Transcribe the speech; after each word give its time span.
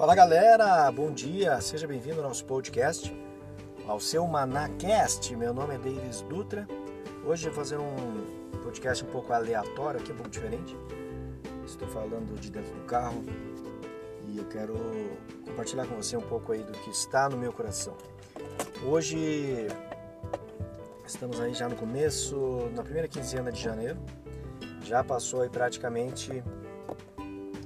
Fala 0.00 0.14
galera, 0.14 0.90
bom 0.90 1.12
dia, 1.12 1.60
seja 1.60 1.86
bem-vindo 1.86 2.22
ao 2.22 2.28
nosso 2.28 2.42
podcast, 2.46 3.14
ao 3.86 4.00
seu 4.00 4.26
Manacast. 4.26 5.36
Meu 5.36 5.52
nome 5.52 5.74
é 5.74 5.76
Davis 5.76 6.22
Dutra. 6.22 6.66
Hoje 7.22 7.46
eu 7.46 7.52
vou 7.52 7.62
fazer 7.62 7.76
um 7.76 8.24
podcast 8.62 9.04
um 9.04 9.08
pouco 9.08 9.30
aleatório, 9.30 10.00
aqui 10.00 10.10
um 10.10 10.14
pouco 10.14 10.30
diferente. 10.30 10.74
Estou 11.66 11.86
falando 11.88 12.34
de 12.40 12.50
dentro 12.50 12.72
do 12.72 12.86
carro 12.86 13.22
e 14.26 14.38
eu 14.38 14.44
quero 14.46 14.74
compartilhar 15.44 15.86
com 15.86 15.96
você 15.96 16.16
um 16.16 16.22
pouco 16.22 16.52
aí 16.52 16.62
do 16.62 16.72
que 16.72 16.88
está 16.88 17.28
no 17.28 17.36
meu 17.36 17.52
coração. 17.52 17.94
Hoje 18.82 19.68
estamos 21.04 21.38
aí 21.40 21.52
já 21.52 21.68
no 21.68 21.76
começo, 21.76 22.70
na 22.74 22.82
primeira 22.82 23.06
quinzena 23.06 23.52
de 23.52 23.60
janeiro. 23.60 23.98
Já 24.82 25.04
passou 25.04 25.42
aí 25.42 25.50
praticamente 25.50 26.42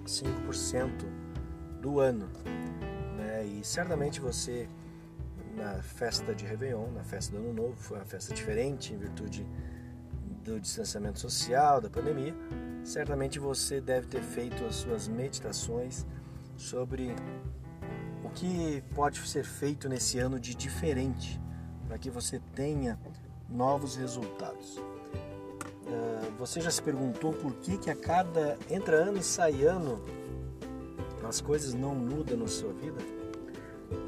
5% 0.05 1.14
do 1.85 2.01
ano. 2.01 2.27
Né? 3.19 3.45
E 3.45 3.63
certamente 3.63 4.19
você, 4.19 4.67
na 5.55 5.83
festa 5.83 6.35
de 6.35 6.47
Réveillon, 6.47 6.91
na 6.93 7.05
festa 7.05 7.33
do 7.33 7.39
Ano 7.39 7.53
Novo, 7.53 7.77
foi 7.77 7.99
uma 7.99 8.07
festa 8.07 8.33
diferente 8.33 8.95
em 8.95 8.97
virtude 8.97 9.47
do 10.43 10.59
distanciamento 10.59 11.21
social, 11.21 11.83
da 11.83 11.91
pandemia. 11.91 12.35
Certamente 12.83 13.39
você 13.39 13.83
deve 13.83 14.07
ter 14.07 14.23
feito 14.23 14.65
as 14.65 14.77
suas 14.77 15.07
meditações 15.09 16.07
sobre 16.57 17.15
o 18.25 18.31
que 18.31 18.83
pode 18.95 19.19
ser 19.29 19.45
feito 19.45 19.87
nesse 19.87 20.19
ano 20.19 20.41
de 20.41 20.55
diferente 20.55 21.39
para 21.87 21.99
que 21.99 22.09
você 22.09 22.41
tenha 22.55 22.99
novos 23.47 23.95
resultados. 23.97 24.83
Ah, 25.87 26.31
você 26.39 26.63
já 26.63 26.71
se 26.71 26.81
perguntou 26.81 27.35
por 27.35 27.53
que, 27.57 27.77
que 27.77 27.91
a 27.91 27.97
cada 27.97 28.57
entra 28.71 28.97
ano 28.97 29.19
e 29.19 29.23
sai 29.23 29.65
ano 29.65 30.03
as 31.27 31.41
coisas 31.41 31.75
não 31.75 31.95
mudam 31.95 32.39
na 32.39 32.47
sua 32.47 32.73
vida? 32.73 32.99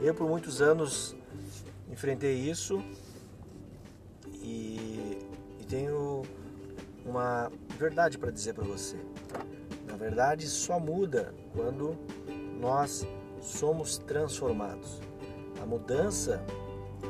Eu, 0.01 0.15
por 0.15 0.29
muitos 0.29 0.61
anos, 0.61 1.17
enfrentei 1.91 2.35
isso 2.35 2.83
e, 4.43 5.19
e 5.61 5.65
tenho 5.69 6.23
uma 7.05 7.51
verdade 7.79 8.19
para 8.19 8.31
dizer 8.31 8.55
para 8.55 8.65
você. 8.65 8.97
Na 9.87 9.97
verdade, 9.97 10.47
só 10.47 10.79
muda 10.79 11.35
quando 11.55 11.97
nós 12.61 13.07
somos 13.41 13.99
transformados. 13.99 15.01
A 15.63 15.67
mudança, 15.67 16.45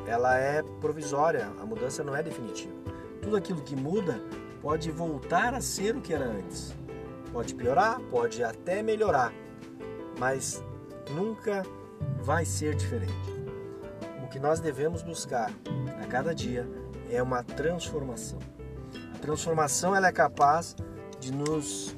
ela 0.06 0.36
é 0.38 0.62
provisória, 0.80 1.46
a 1.60 1.66
mudança 1.66 2.04
não 2.04 2.14
é 2.14 2.22
definitiva. 2.22 2.74
Tudo 3.22 3.36
aquilo 3.36 3.62
que 3.62 3.74
muda 3.74 4.20
pode 4.60 4.90
voltar 4.90 5.54
a 5.54 5.60
ser 5.60 5.96
o 5.96 6.00
que 6.00 6.12
era 6.12 6.26
antes. 6.26 6.74
Pode 7.32 7.54
piorar, 7.54 8.00
pode 8.10 8.42
até 8.42 8.82
melhorar, 8.82 9.32
mas 10.18 10.62
nunca 11.10 11.64
vai 12.22 12.44
ser 12.44 12.74
diferente. 12.74 13.12
O 14.24 14.28
que 14.28 14.38
nós 14.38 14.60
devemos 14.60 15.02
buscar 15.02 15.50
a 16.02 16.06
cada 16.06 16.34
dia 16.34 16.68
é 17.10 17.22
uma 17.22 17.42
transformação. 17.42 18.38
A 19.14 19.18
transformação 19.18 19.94
ela 19.94 20.08
é 20.08 20.12
capaz 20.12 20.76
de 21.20 21.32
nos 21.32 21.96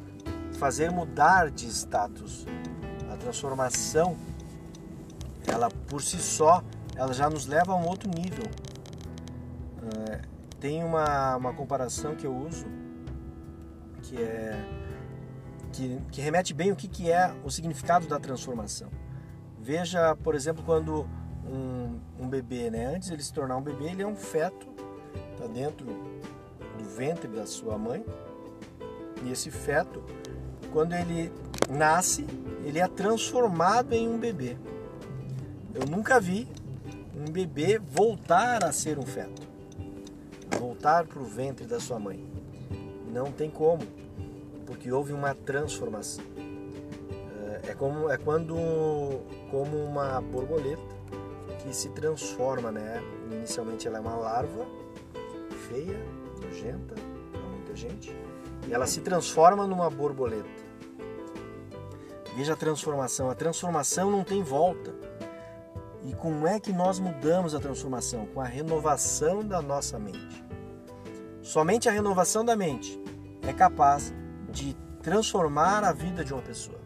fazer 0.58 0.90
mudar 0.90 1.50
de 1.50 1.66
status. 1.66 2.46
A 3.10 3.16
transformação, 3.16 4.16
ela 5.46 5.70
por 5.88 6.02
si 6.02 6.18
só, 6.18 6.62
ela 6.94 7.12
já 7.12 7.30
nos 7.30 7.46
leva 7.46 7.72
a 7.72 7.76
um 7.76 7.86
outro 7.86 8.10
nível. 8.10 8.44
É, 10.10 10.20
tem 10.60 10.84
uma, 10.84 11.36
uma 11.36 11.54
comparação 11.54 12.14
que 12.14 12.26
eu 12.26 12.36
uso 12.36 12.66
que 14.02 14.16
é 14.16 14.77
que, 15.72 16.00
que 16.10 16.20
remete 16.20 16.54
bem 16.54 16.72
o 16.72 16.76
que, 16.76 16.88
que 16.88 17.10
é 17.10 17.34
o 17.44 17.50
significado 17.50 18.06
da 18.06 18.18
transformação. 18.18 18.88
Veja, 19.60 20.16
por 20.16 20.34
exemplo, 20.34 20.62
quando 20.64 21.06
um, 21.46 22.00
um 22.18 22.28
bebê, 22.28 22.70
né, 22.70 22.86
antes 22.86 23.08
de 23.08 23.14
ele 23.14 23.22
se 23.22 23.32
tornar 23.32 23.56
um 23.56 23.62
bebê, 23.62 23.86
ele 23.86 24.02
é 24.02 24.06
um 24.06 24.16
feto, 24.16 24.68
está 25.32 25.46
dentro 25.46 25.86
do 25.86 26.84
ventre 26.96 27.28
da 27.28 27.46
sua 27.46 27.76
mãe, 27.76 28.04
e 29.24 29.32
esse 29.32 29.50
feto, 29.50 30.02
quando 30.72 30.94
ele 30.94 31.32
nasce, 31.68 32.24
ele 32.64 32.78
é 32.78 32.86
transformado 32.86 33.92
em 33.92 34.08
um 34.08 34.18
bebê. 34.18 34.56
Eu 35.74 35.86
nunca 35.86 36.20
vi 36.20 36.48
um 37.14 37.30
bebê 37.30 37.78
voltar 37.78 38.64
a 38.64 38.72
ser 38.72 38.98
um 38.98 39.06
feto, 39.06 39.42
voltar 40.58 41.06
para 41.06 41.18
o 41.18 41.24
ventre 41.24 41.66
da 41.66 41.80
sua 41.80 41.98
mãe. 41.98 42.24
Não 43.12 43.32
tem 43.32 43.50
como 43.50 43.80
porque 44.68 44.92
houve 44.92 45.14
uma 45.14 45.34
transformação. 45.34 46.22
É, 47.64 47.70
é 47.70 47.74
como 47.74 48.10
é 48.10 48.18
quando 48.18 48.54
como 49.50 49.78
uma 49.78 50.20
borboleta 50.20 50.98
que 51.62 51.74
se 51.74 51.88
transforma, 51.88 52.70
né? 52.70 53.02
Inicialmente 53.32 53.88
ela 53.88 53.96
é 53.96 54.00
uma 54.00 54.14
larva 54.14 54.66
feia, 55.68 55.98
nojenta 56.42 56.94
para 57.32 57.40
muita 57.40 57.74
gente, 57.74 58.14
e 58.68 58.74
ela 58.74 58.86
se 58.86 59.00
transforma 59.00 59.66
numa 59.66 59.88
borboleta. 59.88 60.68
Veja 62.36 62.52
a 62.52 62.56
transformação. 62.56 63.30
A 63.30 63.34
transformação 63.34 64.10
não 64.10 64.22
tem 64.22 64.42
volta. 64.42 64.94
E 66.04 66.14
como 66.14 66.46
é 66.46 66.60
que 66.60 66.72
nós 66.72 67.00
mudamos 67.00 67.54
a 67.54 67.58
transformação? 67.58 68.26
Com 68.26 68.40
a 68.40 68.44
renovação 68.44 69.42
da 69.42 69.60
nossa 69.60 69.98
mente. 69.98 70.44
Somente 71.42 71.88
a 71.88 71.92
renovação 71.92 72.44
da 72.44 72.54
mente 72.54 73.02
é 73.42 73.52
capaz 73.52 74.12
de 74.48 74.76
transformar 75.02 75.84
a 75.84 75.92
vida 75.92 76.24
de 76.24 76.32
uma 76.32 76.42
pessoa. 76.42 76.78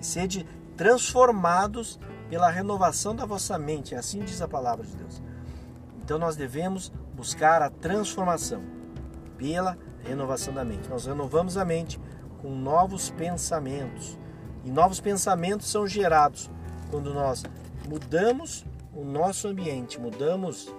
E 0.00 0.04
sede 0.04 0.46
transformados 0.76 1.98
pela 2.28 2.48
renovação 2.48 3.14
da 3.14 3.26
vossa 3.26 3.58
mente, 3.58 3.94
assim 3.94 4.20
diz 4.20 4.40
a 4.40 4.48
palavra 4.48 4.86
de 4.86 4.96
Deus. 4.96 5.22
Então 6.02 6.18
nós 6.18 6.36
devemos 6.36 6.92
buscar 7.14 7.62
a 7.62 7.70
transformação 7.70 8.62
pela 9.36 9.76
renovação 10.04 10.52
da 10.54 10.64
mente. 10.64 10.88
Nós 10.88 11.06
renovamos 11.06 11.56
a 11.56 11.64
mente 11.64 12.00
com 12.40 12.50
novos 12.50 13.10
pensamentos. 13.10 14.18
E 14.64 14.70
novos 14.70 15.00
pensamentos 15.00 15.70
são 15.70 15.86
gerados 15.86 16.50
quando 16.90 17.14
nós 17.14 17.42
mudamos 17.88 18.64
o 18.94 19.04
nosso 19.04 19.48
ambiente, 19.48 20.00
mudamos 20.00 20.74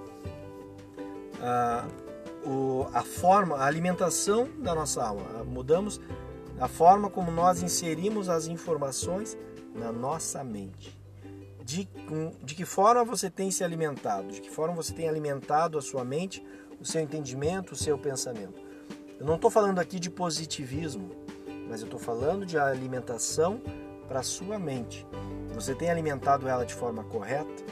a, 1.42 1.86
ah, 1.86 3.00
a 3.00 3.02
forma, 3.04 3.56
a 3.56 3.66
alimentação 3.66 4.50
da 4.60 4.76
nossa 4.76 5.04
alma, 5.04 5.44
mudamos 5.46 6.02
a 6.62 6.68
forma 6.68 7.10
como 7.10 7.32
nós 7.32 7.64
inserimos 7.64 8.30
as 8.30 8.46
informações 8.46 9.36
na 9.74 9.92
nossa 9.92 10.44
mente. 10.44 10.96
De, 11.64 11.90
de 12.44 12.54
que 12.54 12.66
forma 12.66 13.04
você 13.04 13.32
tem 13.32 13.50
se 13.50 13.64
alimentado, 13.64 14.28
de 14.32 14.40
que 14.40 14.50
forma 14.50 14.76
você 14.76 14.94
tem 14.94 15.10
alimentado 15.10 15.78
a 15.78 15.82
sua 15.82 16.06
mente, 16.06 16.46
o 16.80 16.86
seu 16.86 17.02
entendimento, 17.02 17.72
o 17.72 17.76
seu 17.76 17.98
pensamento. 17.98 18.62
Eu 19.20 19.26
não 19.26 19.36
estou 19.36 19.50
falando 19.50 19.80
aqui 19.80 20.00
de 20.00 20.12
positivismo, 20.12 21.10
mas 21.68 21.82
eu 21.82 21.86
estou 21.86 22.00
falando 22.00 22.46
de 22.46 22.60
alimentação 22.60 23.60
para 24.08 24.20
a 24.20 24.24
sua 24.24 24.60
mente. 24.60 25.08
Você 25.56 25.74
tem 25.74 25.90
alimentado 25.90 26.48
ela 26.48 26.64
de 26.64 26.76
forma 26.76 27.04
correta? 27.06 27.64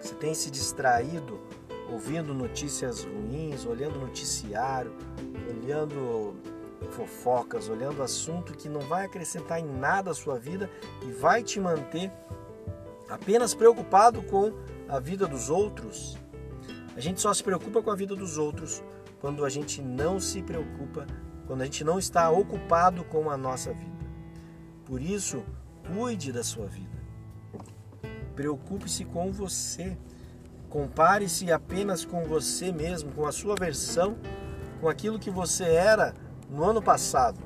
Você 0.00 0.14
tem 0.14 0.32
se 0.32 0.48
distraído 0.48 1.40
ouvindo 1.90 2.32
notícias 2.32 3.02
ruins, 3.02 3.64
olhando 3.64 3.98
noticiário, 3.98 4.92
olhando 5.48 6.36
fofocas, 6.90 7.68
olhando 7.68 8.02
assunto 8.02 8.54
que 8.54 8.68
não 8.68 8.80
vai 8.82 9.04
acrescentar 9.04 9.60
em 9.60 9.66
nada 9.66 10.10
a 10.10 10.14
sua 10.14 10.38
vida 10.38 10.70
e 11.02 11.10
vai 11.12 11.42
te 11.42 11.60
manter 11.60 12.12
apenas 13.08 13.54
preocupado 13.54 14.22
com 14.22 14.52
a 14.88 14.98
vida 14.98 15.26
dos 15.26 15.50
outros. 15.50 16.16
A 16.96 17.00
gente 17.00 17.20
só 17.20 17.32
se 17.32 17.42
preocupa 17.42 17.82
com 17.82 17.90
a 17.90 17.96
vida 17.96 18.14
dos 18.14 18.38
outros 18.38 18.82
quando 19.20 19.44
a 19.44 19.48
gente 19.48 19.82
não 19.82 20.20
se 20.20 20.42
preocupa, 20.42 21.06
quando 21.46 21.62
a 21.62 21.64
gente 21.64 21.84
não 21.84 21.98
está 21.98 22.30
ocupado 22.30 23.04
com 23.04 23.30
a 23.30 23.36
nossa 23.36 23.72
vida. 23.72 24.06
Por 24.84 25.02
isso, 25.02 25.42
cuide 25.92 26.32
da 26.32 26.44
sua 26.44 26.66
vida. 26.66 26.96
Preocupe-se 28.34 29.04
com 29.04 29.32
você. 29.32 29.96
Compare-se 30.68 31.50
apenas 31.50 32.04
com 32.04 32.24
você 32.24 32.70
mesmo, 32.70 33.12
com 33.12 33.26
a 33.26 33.32
sua 33.32 33.54
versão, 33.54 34.16
com 34.80 34.88
aquilo 34.88 35.18
que 35.18 35.30
você 35.30 35.64
era 35.64 36.14
no 36.48 36.64
ano 36.64 36.82
passado. 36.82 37.38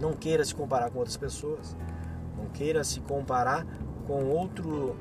Não 0.00 0.12
queira 0.12 0.44
se 0.44 0.54
comparar 0.54 0.90
com 0.90 0.98
outras 0.98 1.16
pessoas. 1.16 1.76
Não 2.36 2.46
queira 2.46 2.84
se 2.84 3.00
comparar 3.00 3.66
com 4.06 4.24
outro 4.24 4.96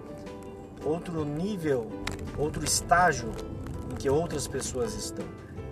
outro 0.85 1.25
nível, 1.25 1.89
outro 2.37 2.63
estágio 2.63 3.31
em 3.91 3.95
que 3.95 4.09
outras 4.09 4.47
pessoas 4.47 4.93
estão. 4.93 5.25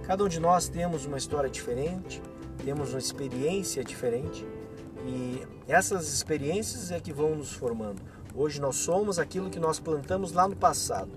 Cada 0.03 0.23
um 0.23 0.27
de 0.27 0.39
nós 0.39 0.67
temos 0.67 1.05
uma 1.05 1.17
história 1.17 1.49
diferente, 1.49 2.21
temos 2.63 2.89
uma 2.89 2.99
experiência 2.99 3.83
diferente 3.83 4.45
e 5.05 5.45
essas 5.67 6.11
experiências 6.11 6.91
é 6.91 6.99
que 6.99 7.13
vão 7.13 7.35
nos 7.35 7.53
formando. 7.53 8.01
Hoje 8.33 8.59
nós 8.59 8.75
somos 8.75 9.17
aquilo 9.19 9.49
que 9.49 9.59
nós 9.59 9.79
plantamos 9.79 10.31
lá 10.31 10.47
no 10.47 10.55
passado. 10.55 11.11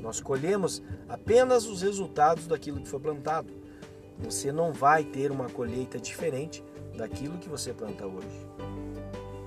Nós 0.00 0.20
colhemos 0.20 0.82
apenas 1.08 1.66
os 1.66 1.82
resultados 1.82 2.46
daquilo 2.46 2.80
que 2.80 2.88
foi 2.88 3.00
plantado 3.00 3.59
você 4.20 4.52
não 4.52 4.72
vai 4.72 5.04
ter 5.04 5.30
uma 5.30 5.48
colheita 5.48 5.98
diferente 5.98 6.62
daquilo 6.96 7.38
que 7.38 7.48
você 7.48 7.72
planta 7.72 8.06
hoje. 8.06 8.46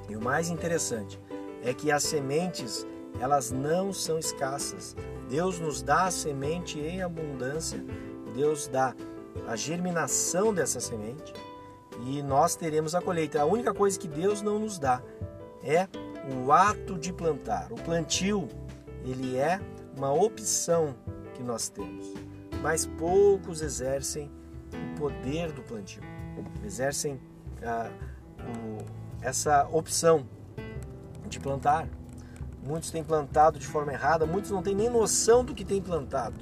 E 0.10 0.16
o 0.16 0.22
mais 0.22 0.50
interessante 0.50 1.20
é 1.64 1.74
que 1.74 1.92
as 1.92 2.04
sementes, 2.04 2.86
elas 3.20 3.52
não 3.52 3.94
são 3.94 4.20
escassas. 4.20 4.96
Deus 5.30 5.60
nos 5.60 5.82
dá 5.82 6.06
a 6.06 6.12
semente 6.12 6.80
em 6.80 7.02
abundância. 7.02 7.84
Deus 8.36 8.68
dá 8.68 8.96
a 9.48 9.56
germinação 9.56 10.54
dessa 10.54 10.80
semente 10.80 11.34
e 12.06 12.22
nós 12.22 12.56
teremos 12.56 12.96
a 12.96 13.02
colheita. 13.02 13.42
A 13.42 13.46
única 13.46 13.74
coisa 13.74 14.00
que 14.00 14.08
Deus 14.08 14.42
não 14.42 14.60
nos 14.60 14.80
dá 14.80 15.02
é 15.64 15.88
o 16.44 16.52
ato 16.52 16.98
de 16.98 17.14
plantar. 17.14 17.72
O 17.72 17.76
plantio, 17.76 18.48
ele 19.06 19.38
é 19.38 19.60
uma 19.96 20.12
opção 20.12 20.96
que 21.34 21.44
nós 21.44 21.70
temos, 21.70 22.14
mas 22.62 22.86
poucos 22.86 23.62
exercem 23.62 24.32
poder 24.94 25.52
do 25.52 25.62
plantio, 25.62 26.02
exercem 26.64 27.20
ah, 27.64 27.90
essa 29.22 29.68
opção 29.72 30.26
de 31.28 31.40
plantar. 31.40 31.88
Muitos 32.66 32.92
têm 32.92 33.04
plantado 33.04 33.60
de 33.60 33.68
forma 33.68 33.92
errada, 33.92 34.26
muitos 34.26 34.52
não 34.52 34.62
têm 34.62 34.76
nem 34.76 34.90
noção 34.90 35.44
do 35.44 35.54
que 35.54 35.66
têm 35.66 35.82
plantado. 35.82 36.36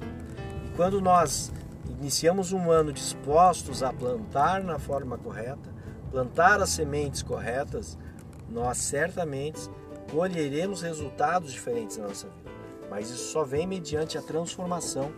E 0.66 0.70
quando 0.76 1.00
nós 1.00 1.52
iniciamos 1.98 2.52
um 2.52 2.70
ano 2.70 2.92
dispostos 2.92 3.82
a 3.82 3.92
plantar 3.92 4.62
na 4.62 4.78
forma 4.78 5.18
correta, 5.18 5.72
plantar 6.10 6.60
as 6.60 6.70
sementes 6.70 7.22
corretas, 7.22 7.98
nós 8.48 8.78
certamente 8.78 9.68
colheremos 10.10 10.82
resultados 10.82 11.52
diferentes 11.52 11.96
na 11.96 12.08
nossa 12.08 12.28
vida. 12.28 12.52
Mas 12.90 13.08
isso 13.08 13.32
só 13.32 13.42
vem 13.42 13.66
mediante 13.66 14.18
a 14.18 14.22
transformação, 14.22 15.10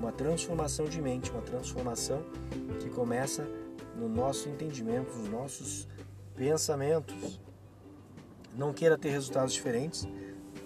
uma 0.00 0.10
transformação 0.10 0.86
de 0.86 1.00
mente, 1.00 1.30
uma 1.30 1.42
transformação 1.42 2.22
que 2.80 2.88
começa 2.88 3.46
no 3.94 4.08
nosso 4.08 4.48
entendimento, 4.48 5.14
nos 5.16 5.28
nossos 5.28 5.86
pensamentos. 6.34 7.38
Não 8.56 8.72
queira 8.72 8.96
ter 8.96 9.10
resultados 9.10 9.52
diferentes, 9.52 10.08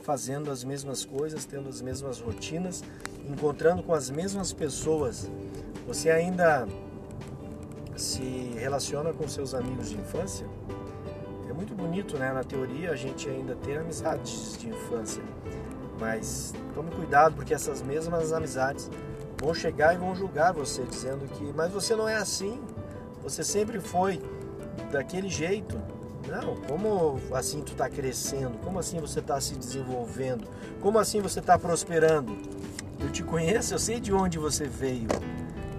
fazendo 0.02 0.50
as 0.50 0.62
mesmas 0.62 1.04
coisas, 1.04 1.44
tendo 1.44 1.68
as 1.68 1.82
mesmas 1.82 2.20
rotinas, 2.20 2.82
encontrando 3.28 3.82
com 3.82 3.92
as 3.92 4.08
mesmas 4.08 4.52
pessoas. 4.52 5.28
Você 5.86 6.10
ainda 6.10 6.66
se 7.96 8.54
relaciona 8.56 9.12
com 9.12 9.28
seus 9.28 9.52
amigos 9.52 9.90
de 9.90 9.96
infância? 9.96 10.46
É 11.48 11.52
muito 11.52 11.74
bonito, 11.74 12.16
né? 12.16 12.32
Na 12.32 12.44
teoria 12.44 12.92
a 12.92 12.96
gente 12.96 13.28
ainda 13.28 13.56
ter 13.56 13.78
amizades 13.78 14.56
de 14.58 14.68
infância, 14.68 15.22
mas 15.98 16.54
tome 16.74 16.90
cuidado 16.92 17.34
porque 17.34 17.52
essas 17.52 17.82
mesmas 17.82 18.32
amizades 18.32 18.90
vão 19.44 19.52
chegar 19.52 19.94
e 19.94 19.98
vão 19.98 20.14
julgar 20.16 20.54
você 20.54 20.82
dizendo 20.84 21.28
que, 21.28 21.52
mas 21.52 21.70
você 21.70 21.94
não 21.94 22.08
é 22.08 22.16
assim, 22.16 22.58
você 23.22 23.44
sempre 23.44 23.78
foi 23.78 24.20
daquele 24.90 25.28
jeito. 25.28 25.78
Não, 26.26 26.56
como 26.66 27.20
assim 27.34 27.60
tu 27.60 27.72
está 27.72 27.88
crescendo? 27.90 28.56
Como 28.64 28.78
assim 28.78 28.98
você 28.98 29.20
está 29.20 29.38
se 29.38 29.54
desenvolvendo? 29.54 30.48
Como 30.80 30.98
assim 30.98 31.20
você 31.20 31.40
está 31.40 31.58
prosperando? 31.58 32.34
Eu 32.98 33.12
te 33.12 33.22
conheço, 33.22 33.74
eu 33.74 33.78
sei 33.78 34.00
de 34.00 34.14
onde 34.14 34.38
você 34.38 34.66
veio. 34.66 35.08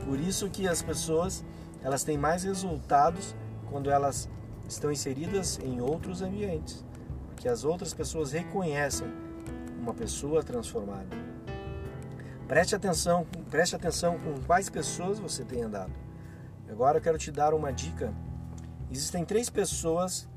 Por 0.06 0.20
isso 0.20 0.48
que 0.48 0.68
as 0.68 0.84
pessoas 0.84 1.44
elas 1.84 2.04
têm 2.04 2.18
mais 2.18 2.44
resultados 2.44 3.36
quando 3.72 3.90
elas 3.90 4.30
estão 4.70 4.92
inseridas 4.92 5.60
em 5.64 5.82
outros 5.82 6.22
ambientes, 6.22 6.86
porque 7.28 7.50
as 7.50 7.64
outras 7.64 7.94
pessoas 7.94 8.32
reconhecem 8.32 9.08
uma 9.80 9.94
pessoa 9.94 10.44
transformada. 10.44 11.25
Preste 12.48 12.76
atenção, 12.76 13.26
preste 13.50 13.76
atenção 13.76 14.20
com 14.20 14.40
quais 14.44 14.70
pessoas 14.70 15.20
você 15.20 15.44
tem 15.44 15.64
andado. 15.64 15.92
Agora 16.70 17.00
eu 17.00 17.02
quero 17.02 17.18
te 17.18 17.32
dar 17.32 17.54
uma 17.54 17.72
dica. 17.72 18.14
Existem 18.92 19.26
três 19.26 19.50
pessoas, 19.50 20.28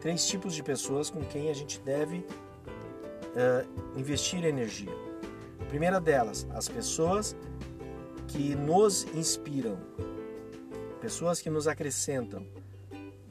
três 0.00 0.26
tipos 0.26 0.54
de 0.54 0.62
pessoas 0.62 1.08
com 1.08 1.24
quem 1.24 1.48
a 1.48 1.54
gente 1.54 1.80
deve 1.80 2.18
uh, 2.18 3.98
investir 3.98 4.44
energia. 4.44 4.92
A 5.60 5.64
primeira 5.64 5.98
delas, 5.98 6.46
as 6.54 6.68
pessoas 6.68 7.34
que 8.28 8.54
nos 8.54 9.04
inspiram, 9.14 9.78
pessoas 11.00 11.40
que 11.40 11.48
nos 11.48 11.66
acrescentam. 11.66 12.46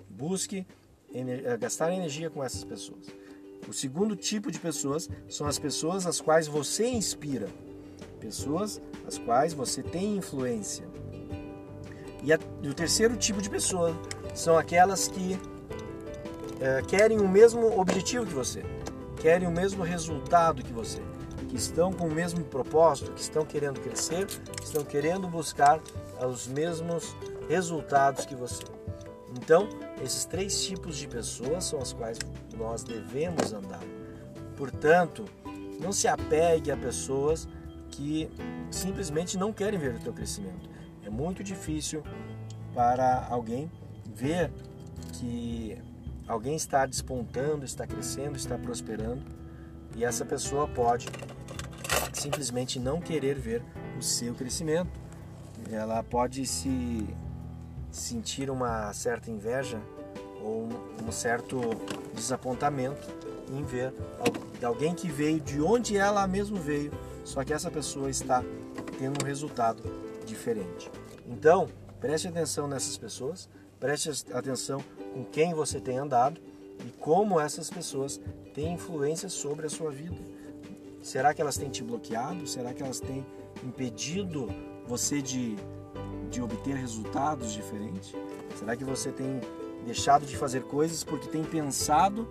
Busque 0.10 0.66
eh, 1.13 1.57
gastar 1.57 1.92
energia 1.92 2.30
com 2.30 2.44
essas 2.44 2.63
pessoas. 2.63 3.06
O 3.68 3.74
segundo 3.74 4.16
tipo 4.16 4.51
de 4.51 4.60
pessoas 4.60 5.10
são 5.28 5.45
as 5.45 5.60
pessoas 5.60 6.07
as 6.07 6.21
quais 6.21 6.48
você 6.48 6.88
inspira, 6.88 7.50
pessoas 8.16 8.82
as 9.08 9.18
quais 9.18 9.54
você 9.54 9.84
tem 9.84 10.18
influência. 10.18 10.86
E, 12.24 12.34
a, 12.34 12.40
e 12.62 12.68
o 12.68 12.74
terceiro 12.74 13.16
tipo 13.16 13.42
de 13.42 13.50
pessoa 13.50 13.96
são 14.34 14.58
aquelas 14.58 15.08
que 15.08 15.40
é, 16.60 16.82
querem 16.82 17.20
o 17.20 17.28
mesmo 17.28 17.80
objetivo 17.80 18.26
que 18.26 18.34
você, 18.34 18.64
querem 19.22 19.48
o 19.48 19.52
mesmo 19.52 19.84
resultado 19.84 20.64
que 20.64 20.74
você, 20.74 21.02
que 21.50 21.56
estão 21.56 21.94
com 21.94 22.08
o 22.08 22.12
mesmo 22.12 22.44
propósito, 22.44 23.12
que 23.12 23.22
estão 23.22 23.46
querendo 23.46 23.80
crescer, 23.80 24.26
que 24.26 24.64
estão 24.64 24.84
querendo 24.84 25.28
buscar 25.28 25.80
os 26.28 26.48
mesmos 26.48 27.16
resultados 27.48 28.26
que 28.26 28.36
você. 28.36 28.64
Então, 29.36 29.68
esses 30.04 30.26
três 30.26 30.64
tipos 30.64 30.98
de 30.98 31.08
pessoas 31.08 31.66
são 31.66 31.80
as 31.80 31.94
quais 31.94 32.18
nós 32.58 32.84
devemos 32.84 33.54
andar. 33.54 33.84
Portanto, 34.58 35.26
não 35.80 35.92
se 35.92 36.08
apegue 36.08 36.72
a 36.72 36.78
pessoas 36.78 37.48
que 37.95 38.30
simplesmente 38.69 39.38
não 39.38 39.53
querem 39.53 39.80
ver 39.80 39.95
o 39.95 40.00
teu 40.00 40.12
crescimento. 40.13 40.69
É 41.03 41.09
muito 41.09 41.44
difícil 41.44 42.03
para 42.74 43.25
alguém 43.30 43.71
ver 44.13 44.51
que 45.13 45.77
alguém 46.27 46.56
está 46.56 46.86
despontando, 46.86 47.63
está 47.63 47.88
crescendo, 47.88 48.36
está 48.36 48.57
prosperando 48.57 49.24
e 49.95 50.03
essa 50.03 50.25
pessoa 50.25 50.68
pode 50.68 51.07
simplesmente 52.12 52.80
não 52.80 53.00
querer 53.00 53.39
ver 53.39 53.63
o 53.97 54.01
seu 54.01 54.33
crescimento. 54.33 54.92
Ela 55.71 56.03
pode 56.03 56.45
se 56.45 57.07
sentir 57.92 58.50
uma 58.50 58.92
certa 58.94 59.31
inveja 59.31 59.80
ou 60.42 60.68
um 61.01 61.12
certo 61.12 61.62
desapontamento 62.13 63.07
em 63.50 63.63
ver 63.63 63.94
alguém 64.62 64.94
que 64.94 65.07
veio 65.07 65.39
de 65.39 65.62
onde 65.62 65.97
ela 65.97 66.27
mesmo 66.27 66.57
veio, 66.57 66.92
só 67.25 67.44
que 67.44 67.51
essa 67.51 67.69
pessoa 67.69 68.10
está 68.10 68.42
tendo 68.98 69.22
um 69.22 69.27
resultado 69.27 69.83
diferente. 70.25 70.89
Então, 71.27 71.68
preste 72.00 72.30
atenção 72.30 72.68
nessas 72.68 72.98
pessoas, 72.98 73.50
preste 73.77 74.09
atenção 74.33 74.81
com 75.14 75.26
quem 75.26 75.54
você 75.54 75.81
tem 75.81 75.97
andado 75.97 76.40
e 76.85 76.90
como 76.92 77.38
essas 77.38 77.69
pessoas 77.69 78.21
têm 78.54 78.76
influência 78.76 79.28
sobre 79.28 79.66
a 79.66 79.69
sua 79.69 79.92
vida. 79.92 80.16
Será 81.02 81.33
que 81.33 81.42
elas 81.42 81.57
têm 81.57 81.69
te 81.69 81.83
bloqueado? 81.83 82.47
Será 82.47 82.73
que 82.73 82.81
elas 82.81 83.02
têm 83.02 83.26
impedido 83.64 84.47
você 84.88 85.21
de 85.21 85.57
de 86.30 86.42
obter 86.42 86.76
resultados 86.76 87.54
diferentes? 87.54 88.14
Será 88.57 88.76
que 88.76 88.83
você 88.83 89.11
tem 89.11 89.40
deixado 89.85 90.26
de 90.26 90.35
fazer 90.35 90.64
coisas 90.64 91.04
porque 91.04 91.28
tem 91.28 91.44
pensado 91.44 92.28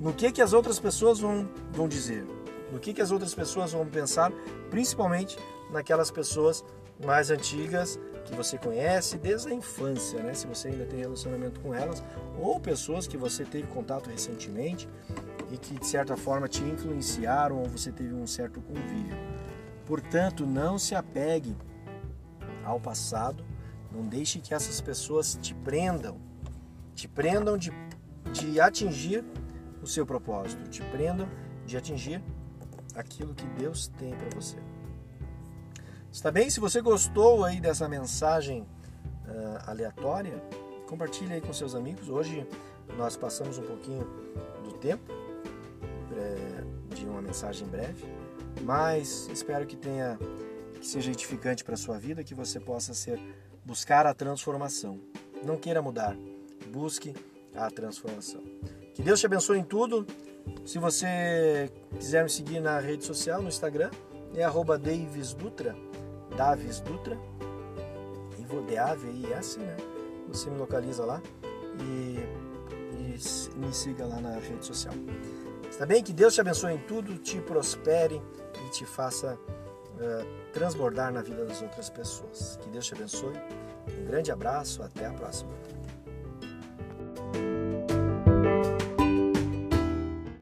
no 0.00 0.12
que, 0.12 0.32
que 0.32 0.42
as 0.42 0.52
outras 0.52 0.78
pessoas 0.78 1.20
vão, 1.20 1.48
vão 1.72 1.88
dizer? 1.88 2.26
No 2.72 2.78
que, 2.78 2.92
que 2.94 3.02
as 3.02 3.10
outras 3.10 3.34
pessoas 3.34 3.72
vão 3.72 3.86
pensar, 3.86 4.32
principalmente 4.70 5.38
naquelas 5.70 6.10
pessoas 6.10 6.64
mais 7.04 7.30
antigas 7.30 7.98
que 8.24 8.34
você 8.34 8.56
conhece 8.56 9.18
desde 9.18 9.48
a 9.48 9.54
infância, 9.54 10.22
né? 10.22 10.32
se 10.32 10.46
você 10.46 10.68
ainda 10.68 10.86
tem 10.86 11.00
relacionamento 11.00 11.60
com 11.60 11.74
elas, 11.74 12.02
ou 12.38 12.58
pessoas 12.58 13.06
que 13.06 13.16
você 13.16 13.44
teve 13.44 13.66
contato 13.66 14.08
recentemente 14.08 14.88
e 15.50 15.58
que 15.58 15.78
de 15.78 15.86
certa 15.86 16.16
forma 16.16 16.48
te 16.48 16.62
influenciaram 16.62 17.58
ou 17.58 17.66
você 17.66 17.92
teve 17.92 18.14
um 18.14 18.26
certo 18.26 18.60
convívio. 18.60 19.16
Portanto, 19.86 20.46
não 20.46 20.78
se 20.78 20.94
apegue 20.94 21.54
ao 22.64 22.80
passado. 22.80 23.44
Não 23.92 24.06
deixe 24.06 24.40
que 24.40 24.54
essas 24.54 24.80
pessoas 24.80 25.38
te 25.40 25.54
prendam, 25.54 26.18
te 26.94 27.06
prendam 27.06 27.56
de, 27.56 27.72
de 28.32 28.60
atingir 28.60 29.24
o 29.82 29.86
seu 29.86 30.04
propósito, 30.04 30.68
te 30.68 30.82
prendam 30.82 31.28
de 31.66 31.76
atingir 31.76 32.22
aquilo 32.94 33.34
que 33.34 33.46
Deus 33.58 33.88
tem 33.98 34.14
para 34.14 34.28
você. 34.30 34.56
Está 36.10 36.30
bem? 36.30 36.48
Se 36.48 36.60
você 36.60 36.80
gostou 36.80 37.44
aí 37.44 37.60
dessa 37.60 37.88
mensagem 37.88 38.62
uh, 38.62 39.68
aleatória, 39.70 40.40
compartilhe 40.86 41.34
aí 41.34 41.40
com 41.40 41.52
seus 41.52 41.74
amigos. 41.74 42.08
Hoje 42.08 42.46
nós 42.96 43.16
passamos 43.16 43.58
um 43.58 43.62
pouquinho 43.62 44.04
do 44.62 44.72
tempo 44.74 45.12
é, 46.16 46.94
de 46.94 47.04
uma 47.06 47.20
mensagem 47.20 47.66
breve, 47.66 48.04
mas 48.62 49.28
espero 49.32 49.66
que 49.66 49.76
tenha 49.76 50.18
que 50.80 50.86
seja 50.86 51.10
edificante 51.10 51.64
para 51.64 51.76
sua 51.76 51.98
vida, 51.98 52.22
que 52.22 52.34
você 52.34 52.60
possa 52.60 52.92
ser 52.92 53.18
buscar 53.64 54.06
a 54.06 54.12
transformação. 54.12 55.00
Não 55.42 55.56
queira 55.56 55.80
mudar, 55.80 56.16
busque 56.70 57.14
a 57.54 57.70
transformação. 57.70 58.42
Que 58.94 59.02
Deus 59.02 59.18
te 59.18 59.26
abençoe 59.26 59.58
em 59.58 59.64
tudo. 59.64 60.06
Se 60.64 60.78
você 60.78 61.70
quiser 61.98 62.22
me 62.24 62.30
seguir 62.30 62.60
na 62.60 62.78
rede 62.78 63.04
social, 63.04 63.42
no 63.42 63.48
Instagram, 63.48 63.90
é 64.34 64.42
arroba 64.42 64.78
Davis 64.78 65.34
Dutra, 65.34 65.76
Davis 66.36 66.80
Dutra, 66.80 67.18
e 68.38 68.44
vou 68.44 68.62
D-A-V-I-S, 68.62 69.58
né? 69.58 69.76
Você 70.28 70.50
me 70.50 70.58
localiza 70.58 71.04
lá 71.04 71.20
e, 71.80 72.18
e 72.94 73.56
me 73.58 73.72
siga 73.72 74.06
lá 74.06 74.20
na 74.20 74.38
rede 74.38 74.64
social. 74.64 74.94
Está 75.70 75.84
bem? 75.84 76.02
Que 76.02 76.12
Deus 76.12 76.34
te 76.34 76.40
abençoe 76.40 76.72
em 76.74 76.78
tudo, 76.78 77.18
te 77.18 77.40
prospere 77.40 78.20
e 78.66 78.70
te 78.70 78.86
faça 78.86 79.34
uh, 79.34 80.52
transbordar 80.52 81.12
na 81.12 81.20
vida 81.20 81.44
das 81.44 81.60
outras 81.62 81.90
pessoas. 81.90 82.58
Que 82.62 82.68
Deus 82.70 82.86
te 82.86 82.94
abençoe. 82.94 83.34
Um 83.98 84.06
grande 84.06 84.30
abraço, 84.30 84.82
até 84.82 85.06
a 85.06 85.12
próxima. 85.12 85.50